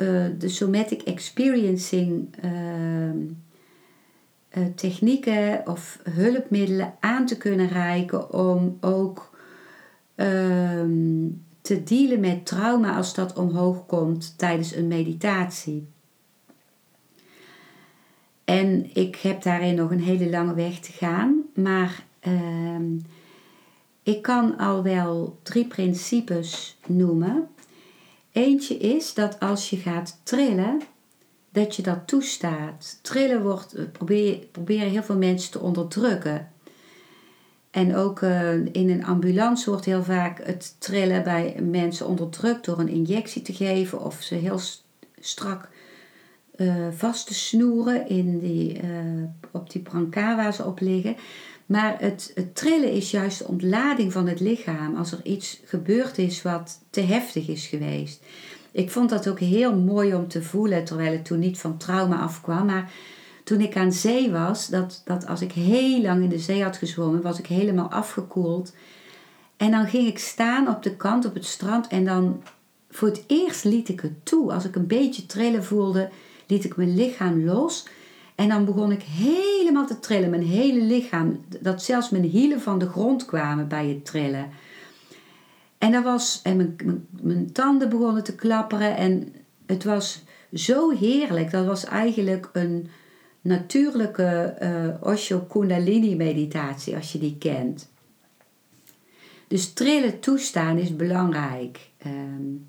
[0.00, 3.10] uh, de somatic experiencing uh,
[4.74, 9.38] technieken of hulpmiddelen aan te kunnen reiken om ook
[10.14, 11.28] ehm,
[11.60, 15.88] te dealen met trauma als dat omhoog komt tijdens een meditatie.
[18.44, 22.98] En ik heb daarin nog een hele lange weg te gaan, maar ehm,
[24.02, 27.48] ik kan al wel drie principes noemen.
[28.32, 30.80] Eentje is dat als je gaat trillen,
[31.52, 32.98] dat je dat toestaat.
[33.02, 36.48] Trillen wordt, eh, probeer, proberen heel veel mensen te onderdrukken.
[37.70, 42.78] En ook uh, in een ambulance wordt heel vaak het trillen bij mensen onderdrukt door
[42.78, 44.60] een injectie te geven of ze heel
[45.20, 45.68] strak
[46.56, 48.80] uh, vast te snoeren in die,
[49.50, 51.16] op die brancard waar ze op liggen.
[51.70, 56.18] Maar het, het trillen is juist de ontlading van het lichaam als er iets gebeurd
[56.18, 58.22] is wat te heftig is geweest.
[58.72, 62.20] Ik vond dat ook heel mooi om te voelen, terwijl ik toen niet van trauma
[62.20, 62.66] afkwam.
[62.66, 62.92] Maar
[63.44, 66.76] toen ik aan zee was, dat, dat als ik heel lang in de zee had
[66.76, 68.74] gezwommen, was ik helemaal afgekoeld.
[69.56, 72.42] En dan ging ik staan op de kant op het strand en dan
[72.90, 74.52] voor het eerst liet ik het toe.
[74.52, 76.08] Als ik een beetje trillen voelde,
[76.46, 77.86] liet ik mijn lichaam los.
[78.40, 81.44] En dan begon ik helemaal te trillen, mijn hele lichaam.
[81.60, 84.50] Dat zelfs mijn hielen van de grond kwamen bij het trillen.
[85.78, 86.76] En, dat was, en mijn,
[87.20, 88.96] mijn, tanden begonnen te klapperen.
[88.96, 89.34] En
[89.66, 90.22] het was
[90.52, 91.50] zo heerlijk.
[91.50, 92.88] Dat was eigenlijk een
[93.40, 97.90] natuurlijke uh, Osho Kundalini meditatie, als je die kent.
[99.48, 101.90] Dus trillen toestaan is belangrijk.
[102.06, 102.68] Um,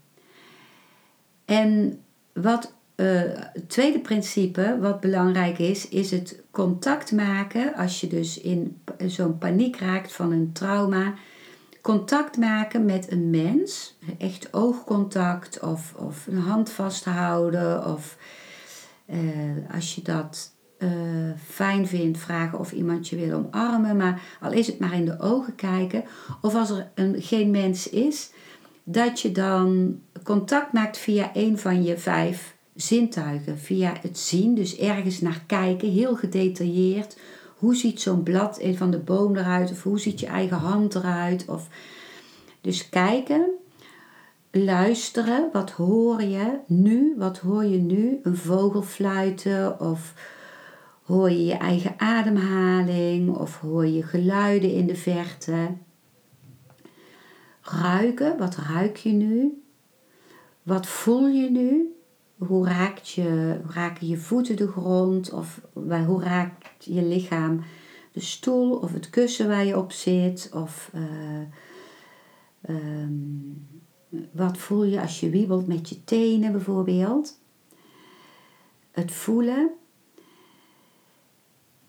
[1.46, 2.02] en
[2.34, 7.74] wat het tweede principe wat belangrijk is, is het contact maken.
[7.76, 11.14] Als je dus in zo'n paniek raakt van een trauma,
[11.82, 13.97] contact maken met een mens.
[14.18, 17.86] Echt oogcontact of, of een hand vasthouden.
[17.86, 18.18] Of
[19.06, 19.20] uh,
[19.74, 20.89] als je dat uh,
[21.45, 23.97] fijn vindt, vragen of iemand je wil omarmen.
[23.97, 26.04] Maar al is het maar in de ogen kijken.
[26.41, 28.32] Of als er een, geen mens is,
[28.84, 34.78] dat je dan contact maakt via een van je vijf zintuigen via het zien, dus
[34.78, 37.18] ergens naar kijken, heel gedetailleerd.
[37.58, 39.72] Hoe ziet zo'n blad van de boom eruit?
[39.72, 41.46] Of hoe ziet je eigen hand eruit?
[41.48, 41.68] Of,
[42.62, 43.50] dus kijken,
[44.52, 47.14] luisteren, wat hoor je nu?
[47.18, 48.20] Wat hoor je nu?
[48.24, 50.14] Een vogel fluiten of
[51.04, 55.74] hoor je je eigen ademhaling of hoor je geluiden in de verte?
[57.62, 59.64] Ruiken, wat ruik je nu?
[60.64, 61.96] Wat voel je nu?
[62.48, 65.62] Hoe, raakt je, raken je voeten de grond of
[66.06, 67.64] hoe raakt je lichaam
[68.12, 71.42] de stoel of het kussen waar je op zit of uh,
[72.70, 73.68] um,
[74.32, 77.39] wat voel je als je wiebelt met je tenen bijvoorbeeld.
[78.92, 79.72] Het voelen.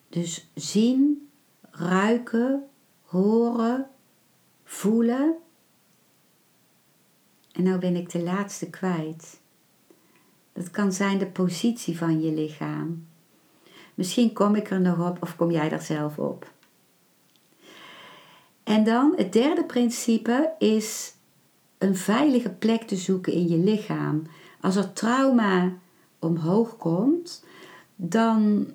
[0.09, 1.29] Dus zien,
[1.71, 2.69] ruiken,
[3.03, 3.91] horen,
[4.65, 5.37] voelen.
[7.53, 9.42] En nou ben ik de laatste kwijt.
[10.63, 13.07] Dat kan zijn de positie van je lichaam.
[13.95, 16.53] Misschien kom ik er nog op of kom jij er zelf op.
[18.65, 21.15] En dan het derde principe is
[21.79, 24.23] een veilige plek te zoeken in je lichaam.
[24.61, 25.73] Als er trauma
[26.19, 27.45] omhoog komt,
[27.97, 28.67] dan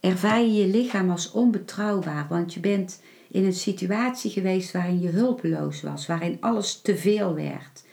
[0.00, 5.08] ervaar je je lichaam als onbetrouwbaar, want je bent in een situatie geweest waarin je
[5.08, 7.86] hulpeloos was, waarin alles te veel werd.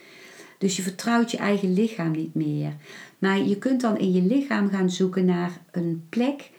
[0.58, 2.76] Dus je vertrouwt je eigen lichaam niet meer.
[3.18, 6.50] Maar je kunt dan in je lichaam gaan zoeken naar een plek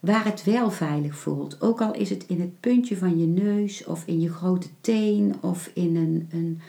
[0.00, 1.60] waar het wel veilig voelt.
[1.60, 5.34] Ook al is het in het puntje van je neus of in je grote teen
[5.40, 6.60] of in, een, een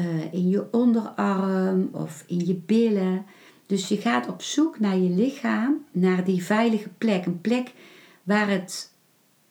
[0.00, 3.24] uh, in je onderarm of in je billen.
[3.66, 7.26] Dus je gaat op zoek naar je lichaam, naar die veilige plek.
[7.26, 7.72] Een plek
[8.22, 8.92] waar het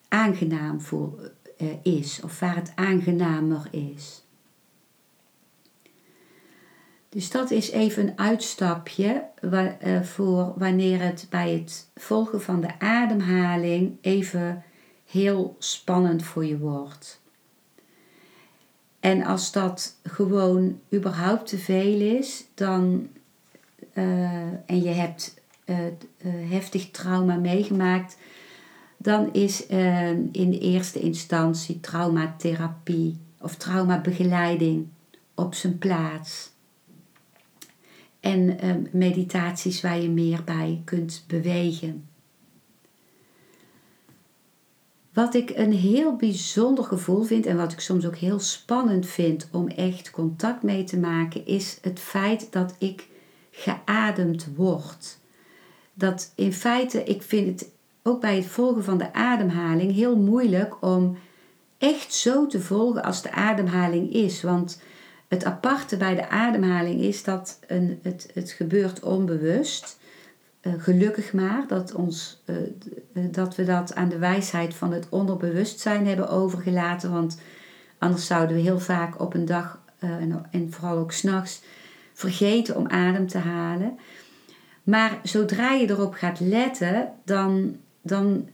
[0.07, 4.26] aangenaam voor, uh, is of waar het aangenamer is.
[7.17, 12.79] Dus dat is even een uitstapje uh, voor wanneer het bij het volgen van de
[12.79, 14.63] ademhaling even
[15.05, 17.21] heel spannend voor je wordt.
[18.99, 23.07] En als dat gewoon überhaupt te veel is, dan
[23.93, 24.03] uh,
[24.65, 25.75] en je hebt uh,
[26.49, 28.17] heftig trauma meegemaakt,
[28.97, 29.65] dan is
[30.31, 34.87] in de eerste instantie traumatherapie of traumabegeleiding
[35.35, 36.55] op zijn plaats.
[38.27, 42.07] En meditaties waar je meer bij kunt bewegen.
[45.13, 49.47] Wat ik een heel bijzonder gevoel vind en wat ik soms ook heel spannend vind
[49.51, 53.07] om echt contact mee te maken, is het feit dat ik
[53.51, 55.17] geademd word.
[55.93, 57.69] Dat in feite, ik vind het
[58.03, 61.17] ook bij het volgen van de ademhaling heel moeilijk om
[61.77, 64.41] echt zo te volgen als de ademhaling is.
[64.41, 64.81] Want
[65.27, 69.99] het aparte bij de ademhaling is dat een, het, het gebeurt onbewust.
[70.61, 72.55] Uh, gelukkig maar dat, ons, uh,
[73.31, 77.11] dat we dat aan de wijsheid van het onderbewustzijn hebben overgelaten.
[77.11, 77.39] Want
[77.97, 79.79] anders zouden we heel vaak op een dag
[80.51, 81.61] en, vooral ook s'nachts
[82.13, 83.97] vergeten om adem te halen.
[84.83, 88.49] Maar zodra je erop gaat letten, dan, dan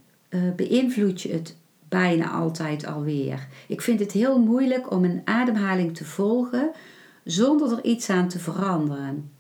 [0.55, 1.55] beïnvloed je het
[1.93, 3.47] bijna altijd alweer.
[3.67, 6.71] Ik vind het heel moeilijk om een ademhaling te volgen
[7.23, 9.31] zonder er iets aan te veranderen.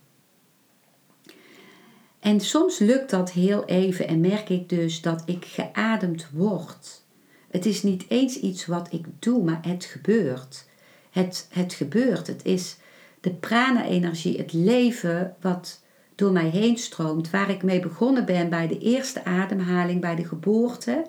[2.19, 7.01] En soms lukt dat heel even en merk ik dus dat ik geademd word.
[7.49, 10.67] Het is niet eens iets wat ik doe, maar het gebeurt.
[11.11, 12.27] Het, het gebeurt.
[12.27, 12.77] Het is
[13.21, 15.81] de prana-energie, het leven wat
[16.15, 20.25] door mij heen stroomt, waar ik mee begonnen ben bij de eerste ademhaling, bij de
[20.25, 21.05] geboorte.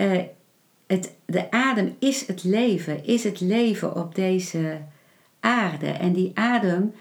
[0.00, 0.22] Uh,
[0.86, 4.80] het, de adem is het leven, is het leven op deze
[5.40, 5.86] aarde.
[5.86, 6.92] En die adem,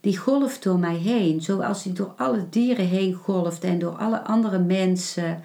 [0.00, 4.22] die golft door mij heen, zoals die door alle dieren heen golft en door alle
[4.22, 5.42] andere mensen.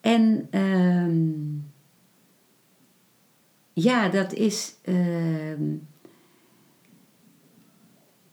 [0.00, 1.30] En ehm,
[3.72, 4.74] ja, dat is.
[4.82, 5.62] Ehm,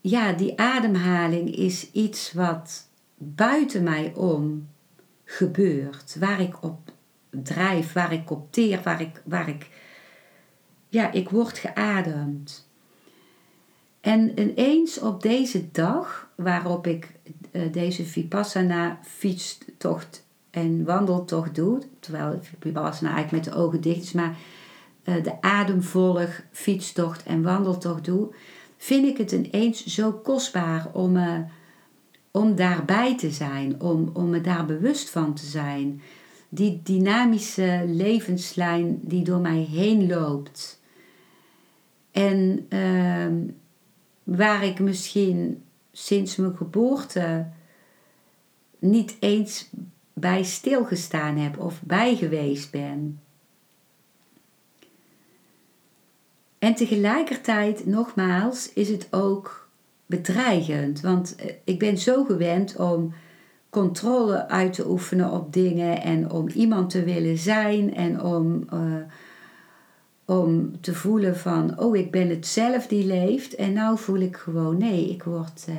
[0.00, 4.68] ja, die ademhaling is iets wat buiten mij om
[5.24, 6.94] gebeurt, waar ik op
[7.42, 9.68] drijf, waar ik op teer, waar ik, waar ik,
[10.88, 12.68] ja, ik word geademd.
[14.00, 17.12] En ineens op deze dag waarop ik
[17.52, 24.12] uh, deze Vipassana fietstocht en wandeltocht doe, terwijl Vipassana eigenlijk met de ogen dicht is,
[24.12, 24.36] maar
[25.04, 28.34] uh, de ademvolg fietstocht en wandeltocht doe,
[28.76, 31.38] vind ik het ineens zo kostbaar om, uh,
[32.30, 36.02] om daarbij te zijn, om, om me daar bewust van te zijn.
[36.48, 40.80] Die dynamische levenslijn die door mij heen loopt.
[42.10, 43.52] En uh,
[44.22, 47.46] waar ik misschien sinds mijn geboorte
[48.78, 49.70] niet eens
[50.12, 53.20] bij stilgestaan heb of bij geweest ben.
[56.58, 59.68] En tegelijkertijd, nogmaals, is het ook
[60.06, 61.00] bedreigend.
[61.00, 63.14] Want eh, ik ben zo gewend om
[63.76, 68.94] controle uit te oefenen op dingen en om iemand te willen zijn en om, uh,
[70.24, 73.54] om te voelen van, oh, ik ben het zelf die leeft.
[73.54, 75.76] En nou voel ik gewoon, nee, ik word uh,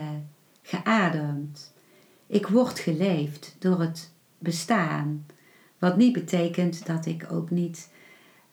[0.62, 1.74] geademd.
[2.28, 5.26] Ik word geleefd door het bestaan.
[5.80, 7.90] Wat niet betekent dat ik ook niet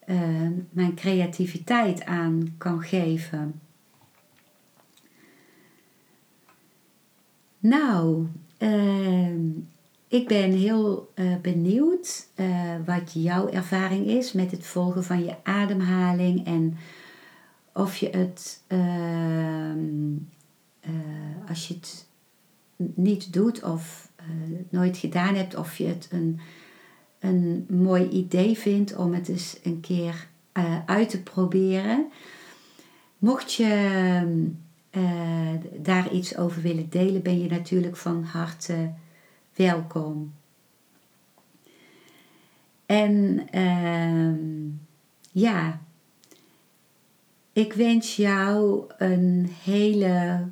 [0.06, 3.60] uh, mijn creativiteit aan kan geven.
[7.58, 8.26] Nou,
[10.08, 12.26] ik ben heel uh, benieuwd
[12.86, 16.76] wat jouw ervaring is met het volgen van je ademhaling en
[17.72, 20.16] of je het, ehm,
[21.48, 22.06] als je het
[22.94, 24.10] niet doet of
[24.68, 26.40] nooit gedaan hebt, of je het een
[27.24, 30.28] een mooi idee vindt om het eens een keer
[30.86, 32.06] uit te proberen.
[33.18, 33.64] Mocht je
[34.24, 34.50] uh,
[35.76, 38.92] daar iets over willen delen, ben je natuurlijk van harte
[39.54, 40.32] welkom.
[42.86, 44.34] En uh,
[45.32, 45.80] ja,
[47.52, 50.44] ik wens jou een hele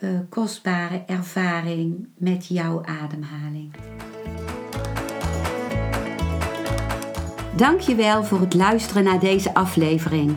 [0.00, 3.74] uh, kostbare ervaring met jouw ademhaling.
[7.56, 10.36] Dankjewel voor het luisteren naar deze aflevering.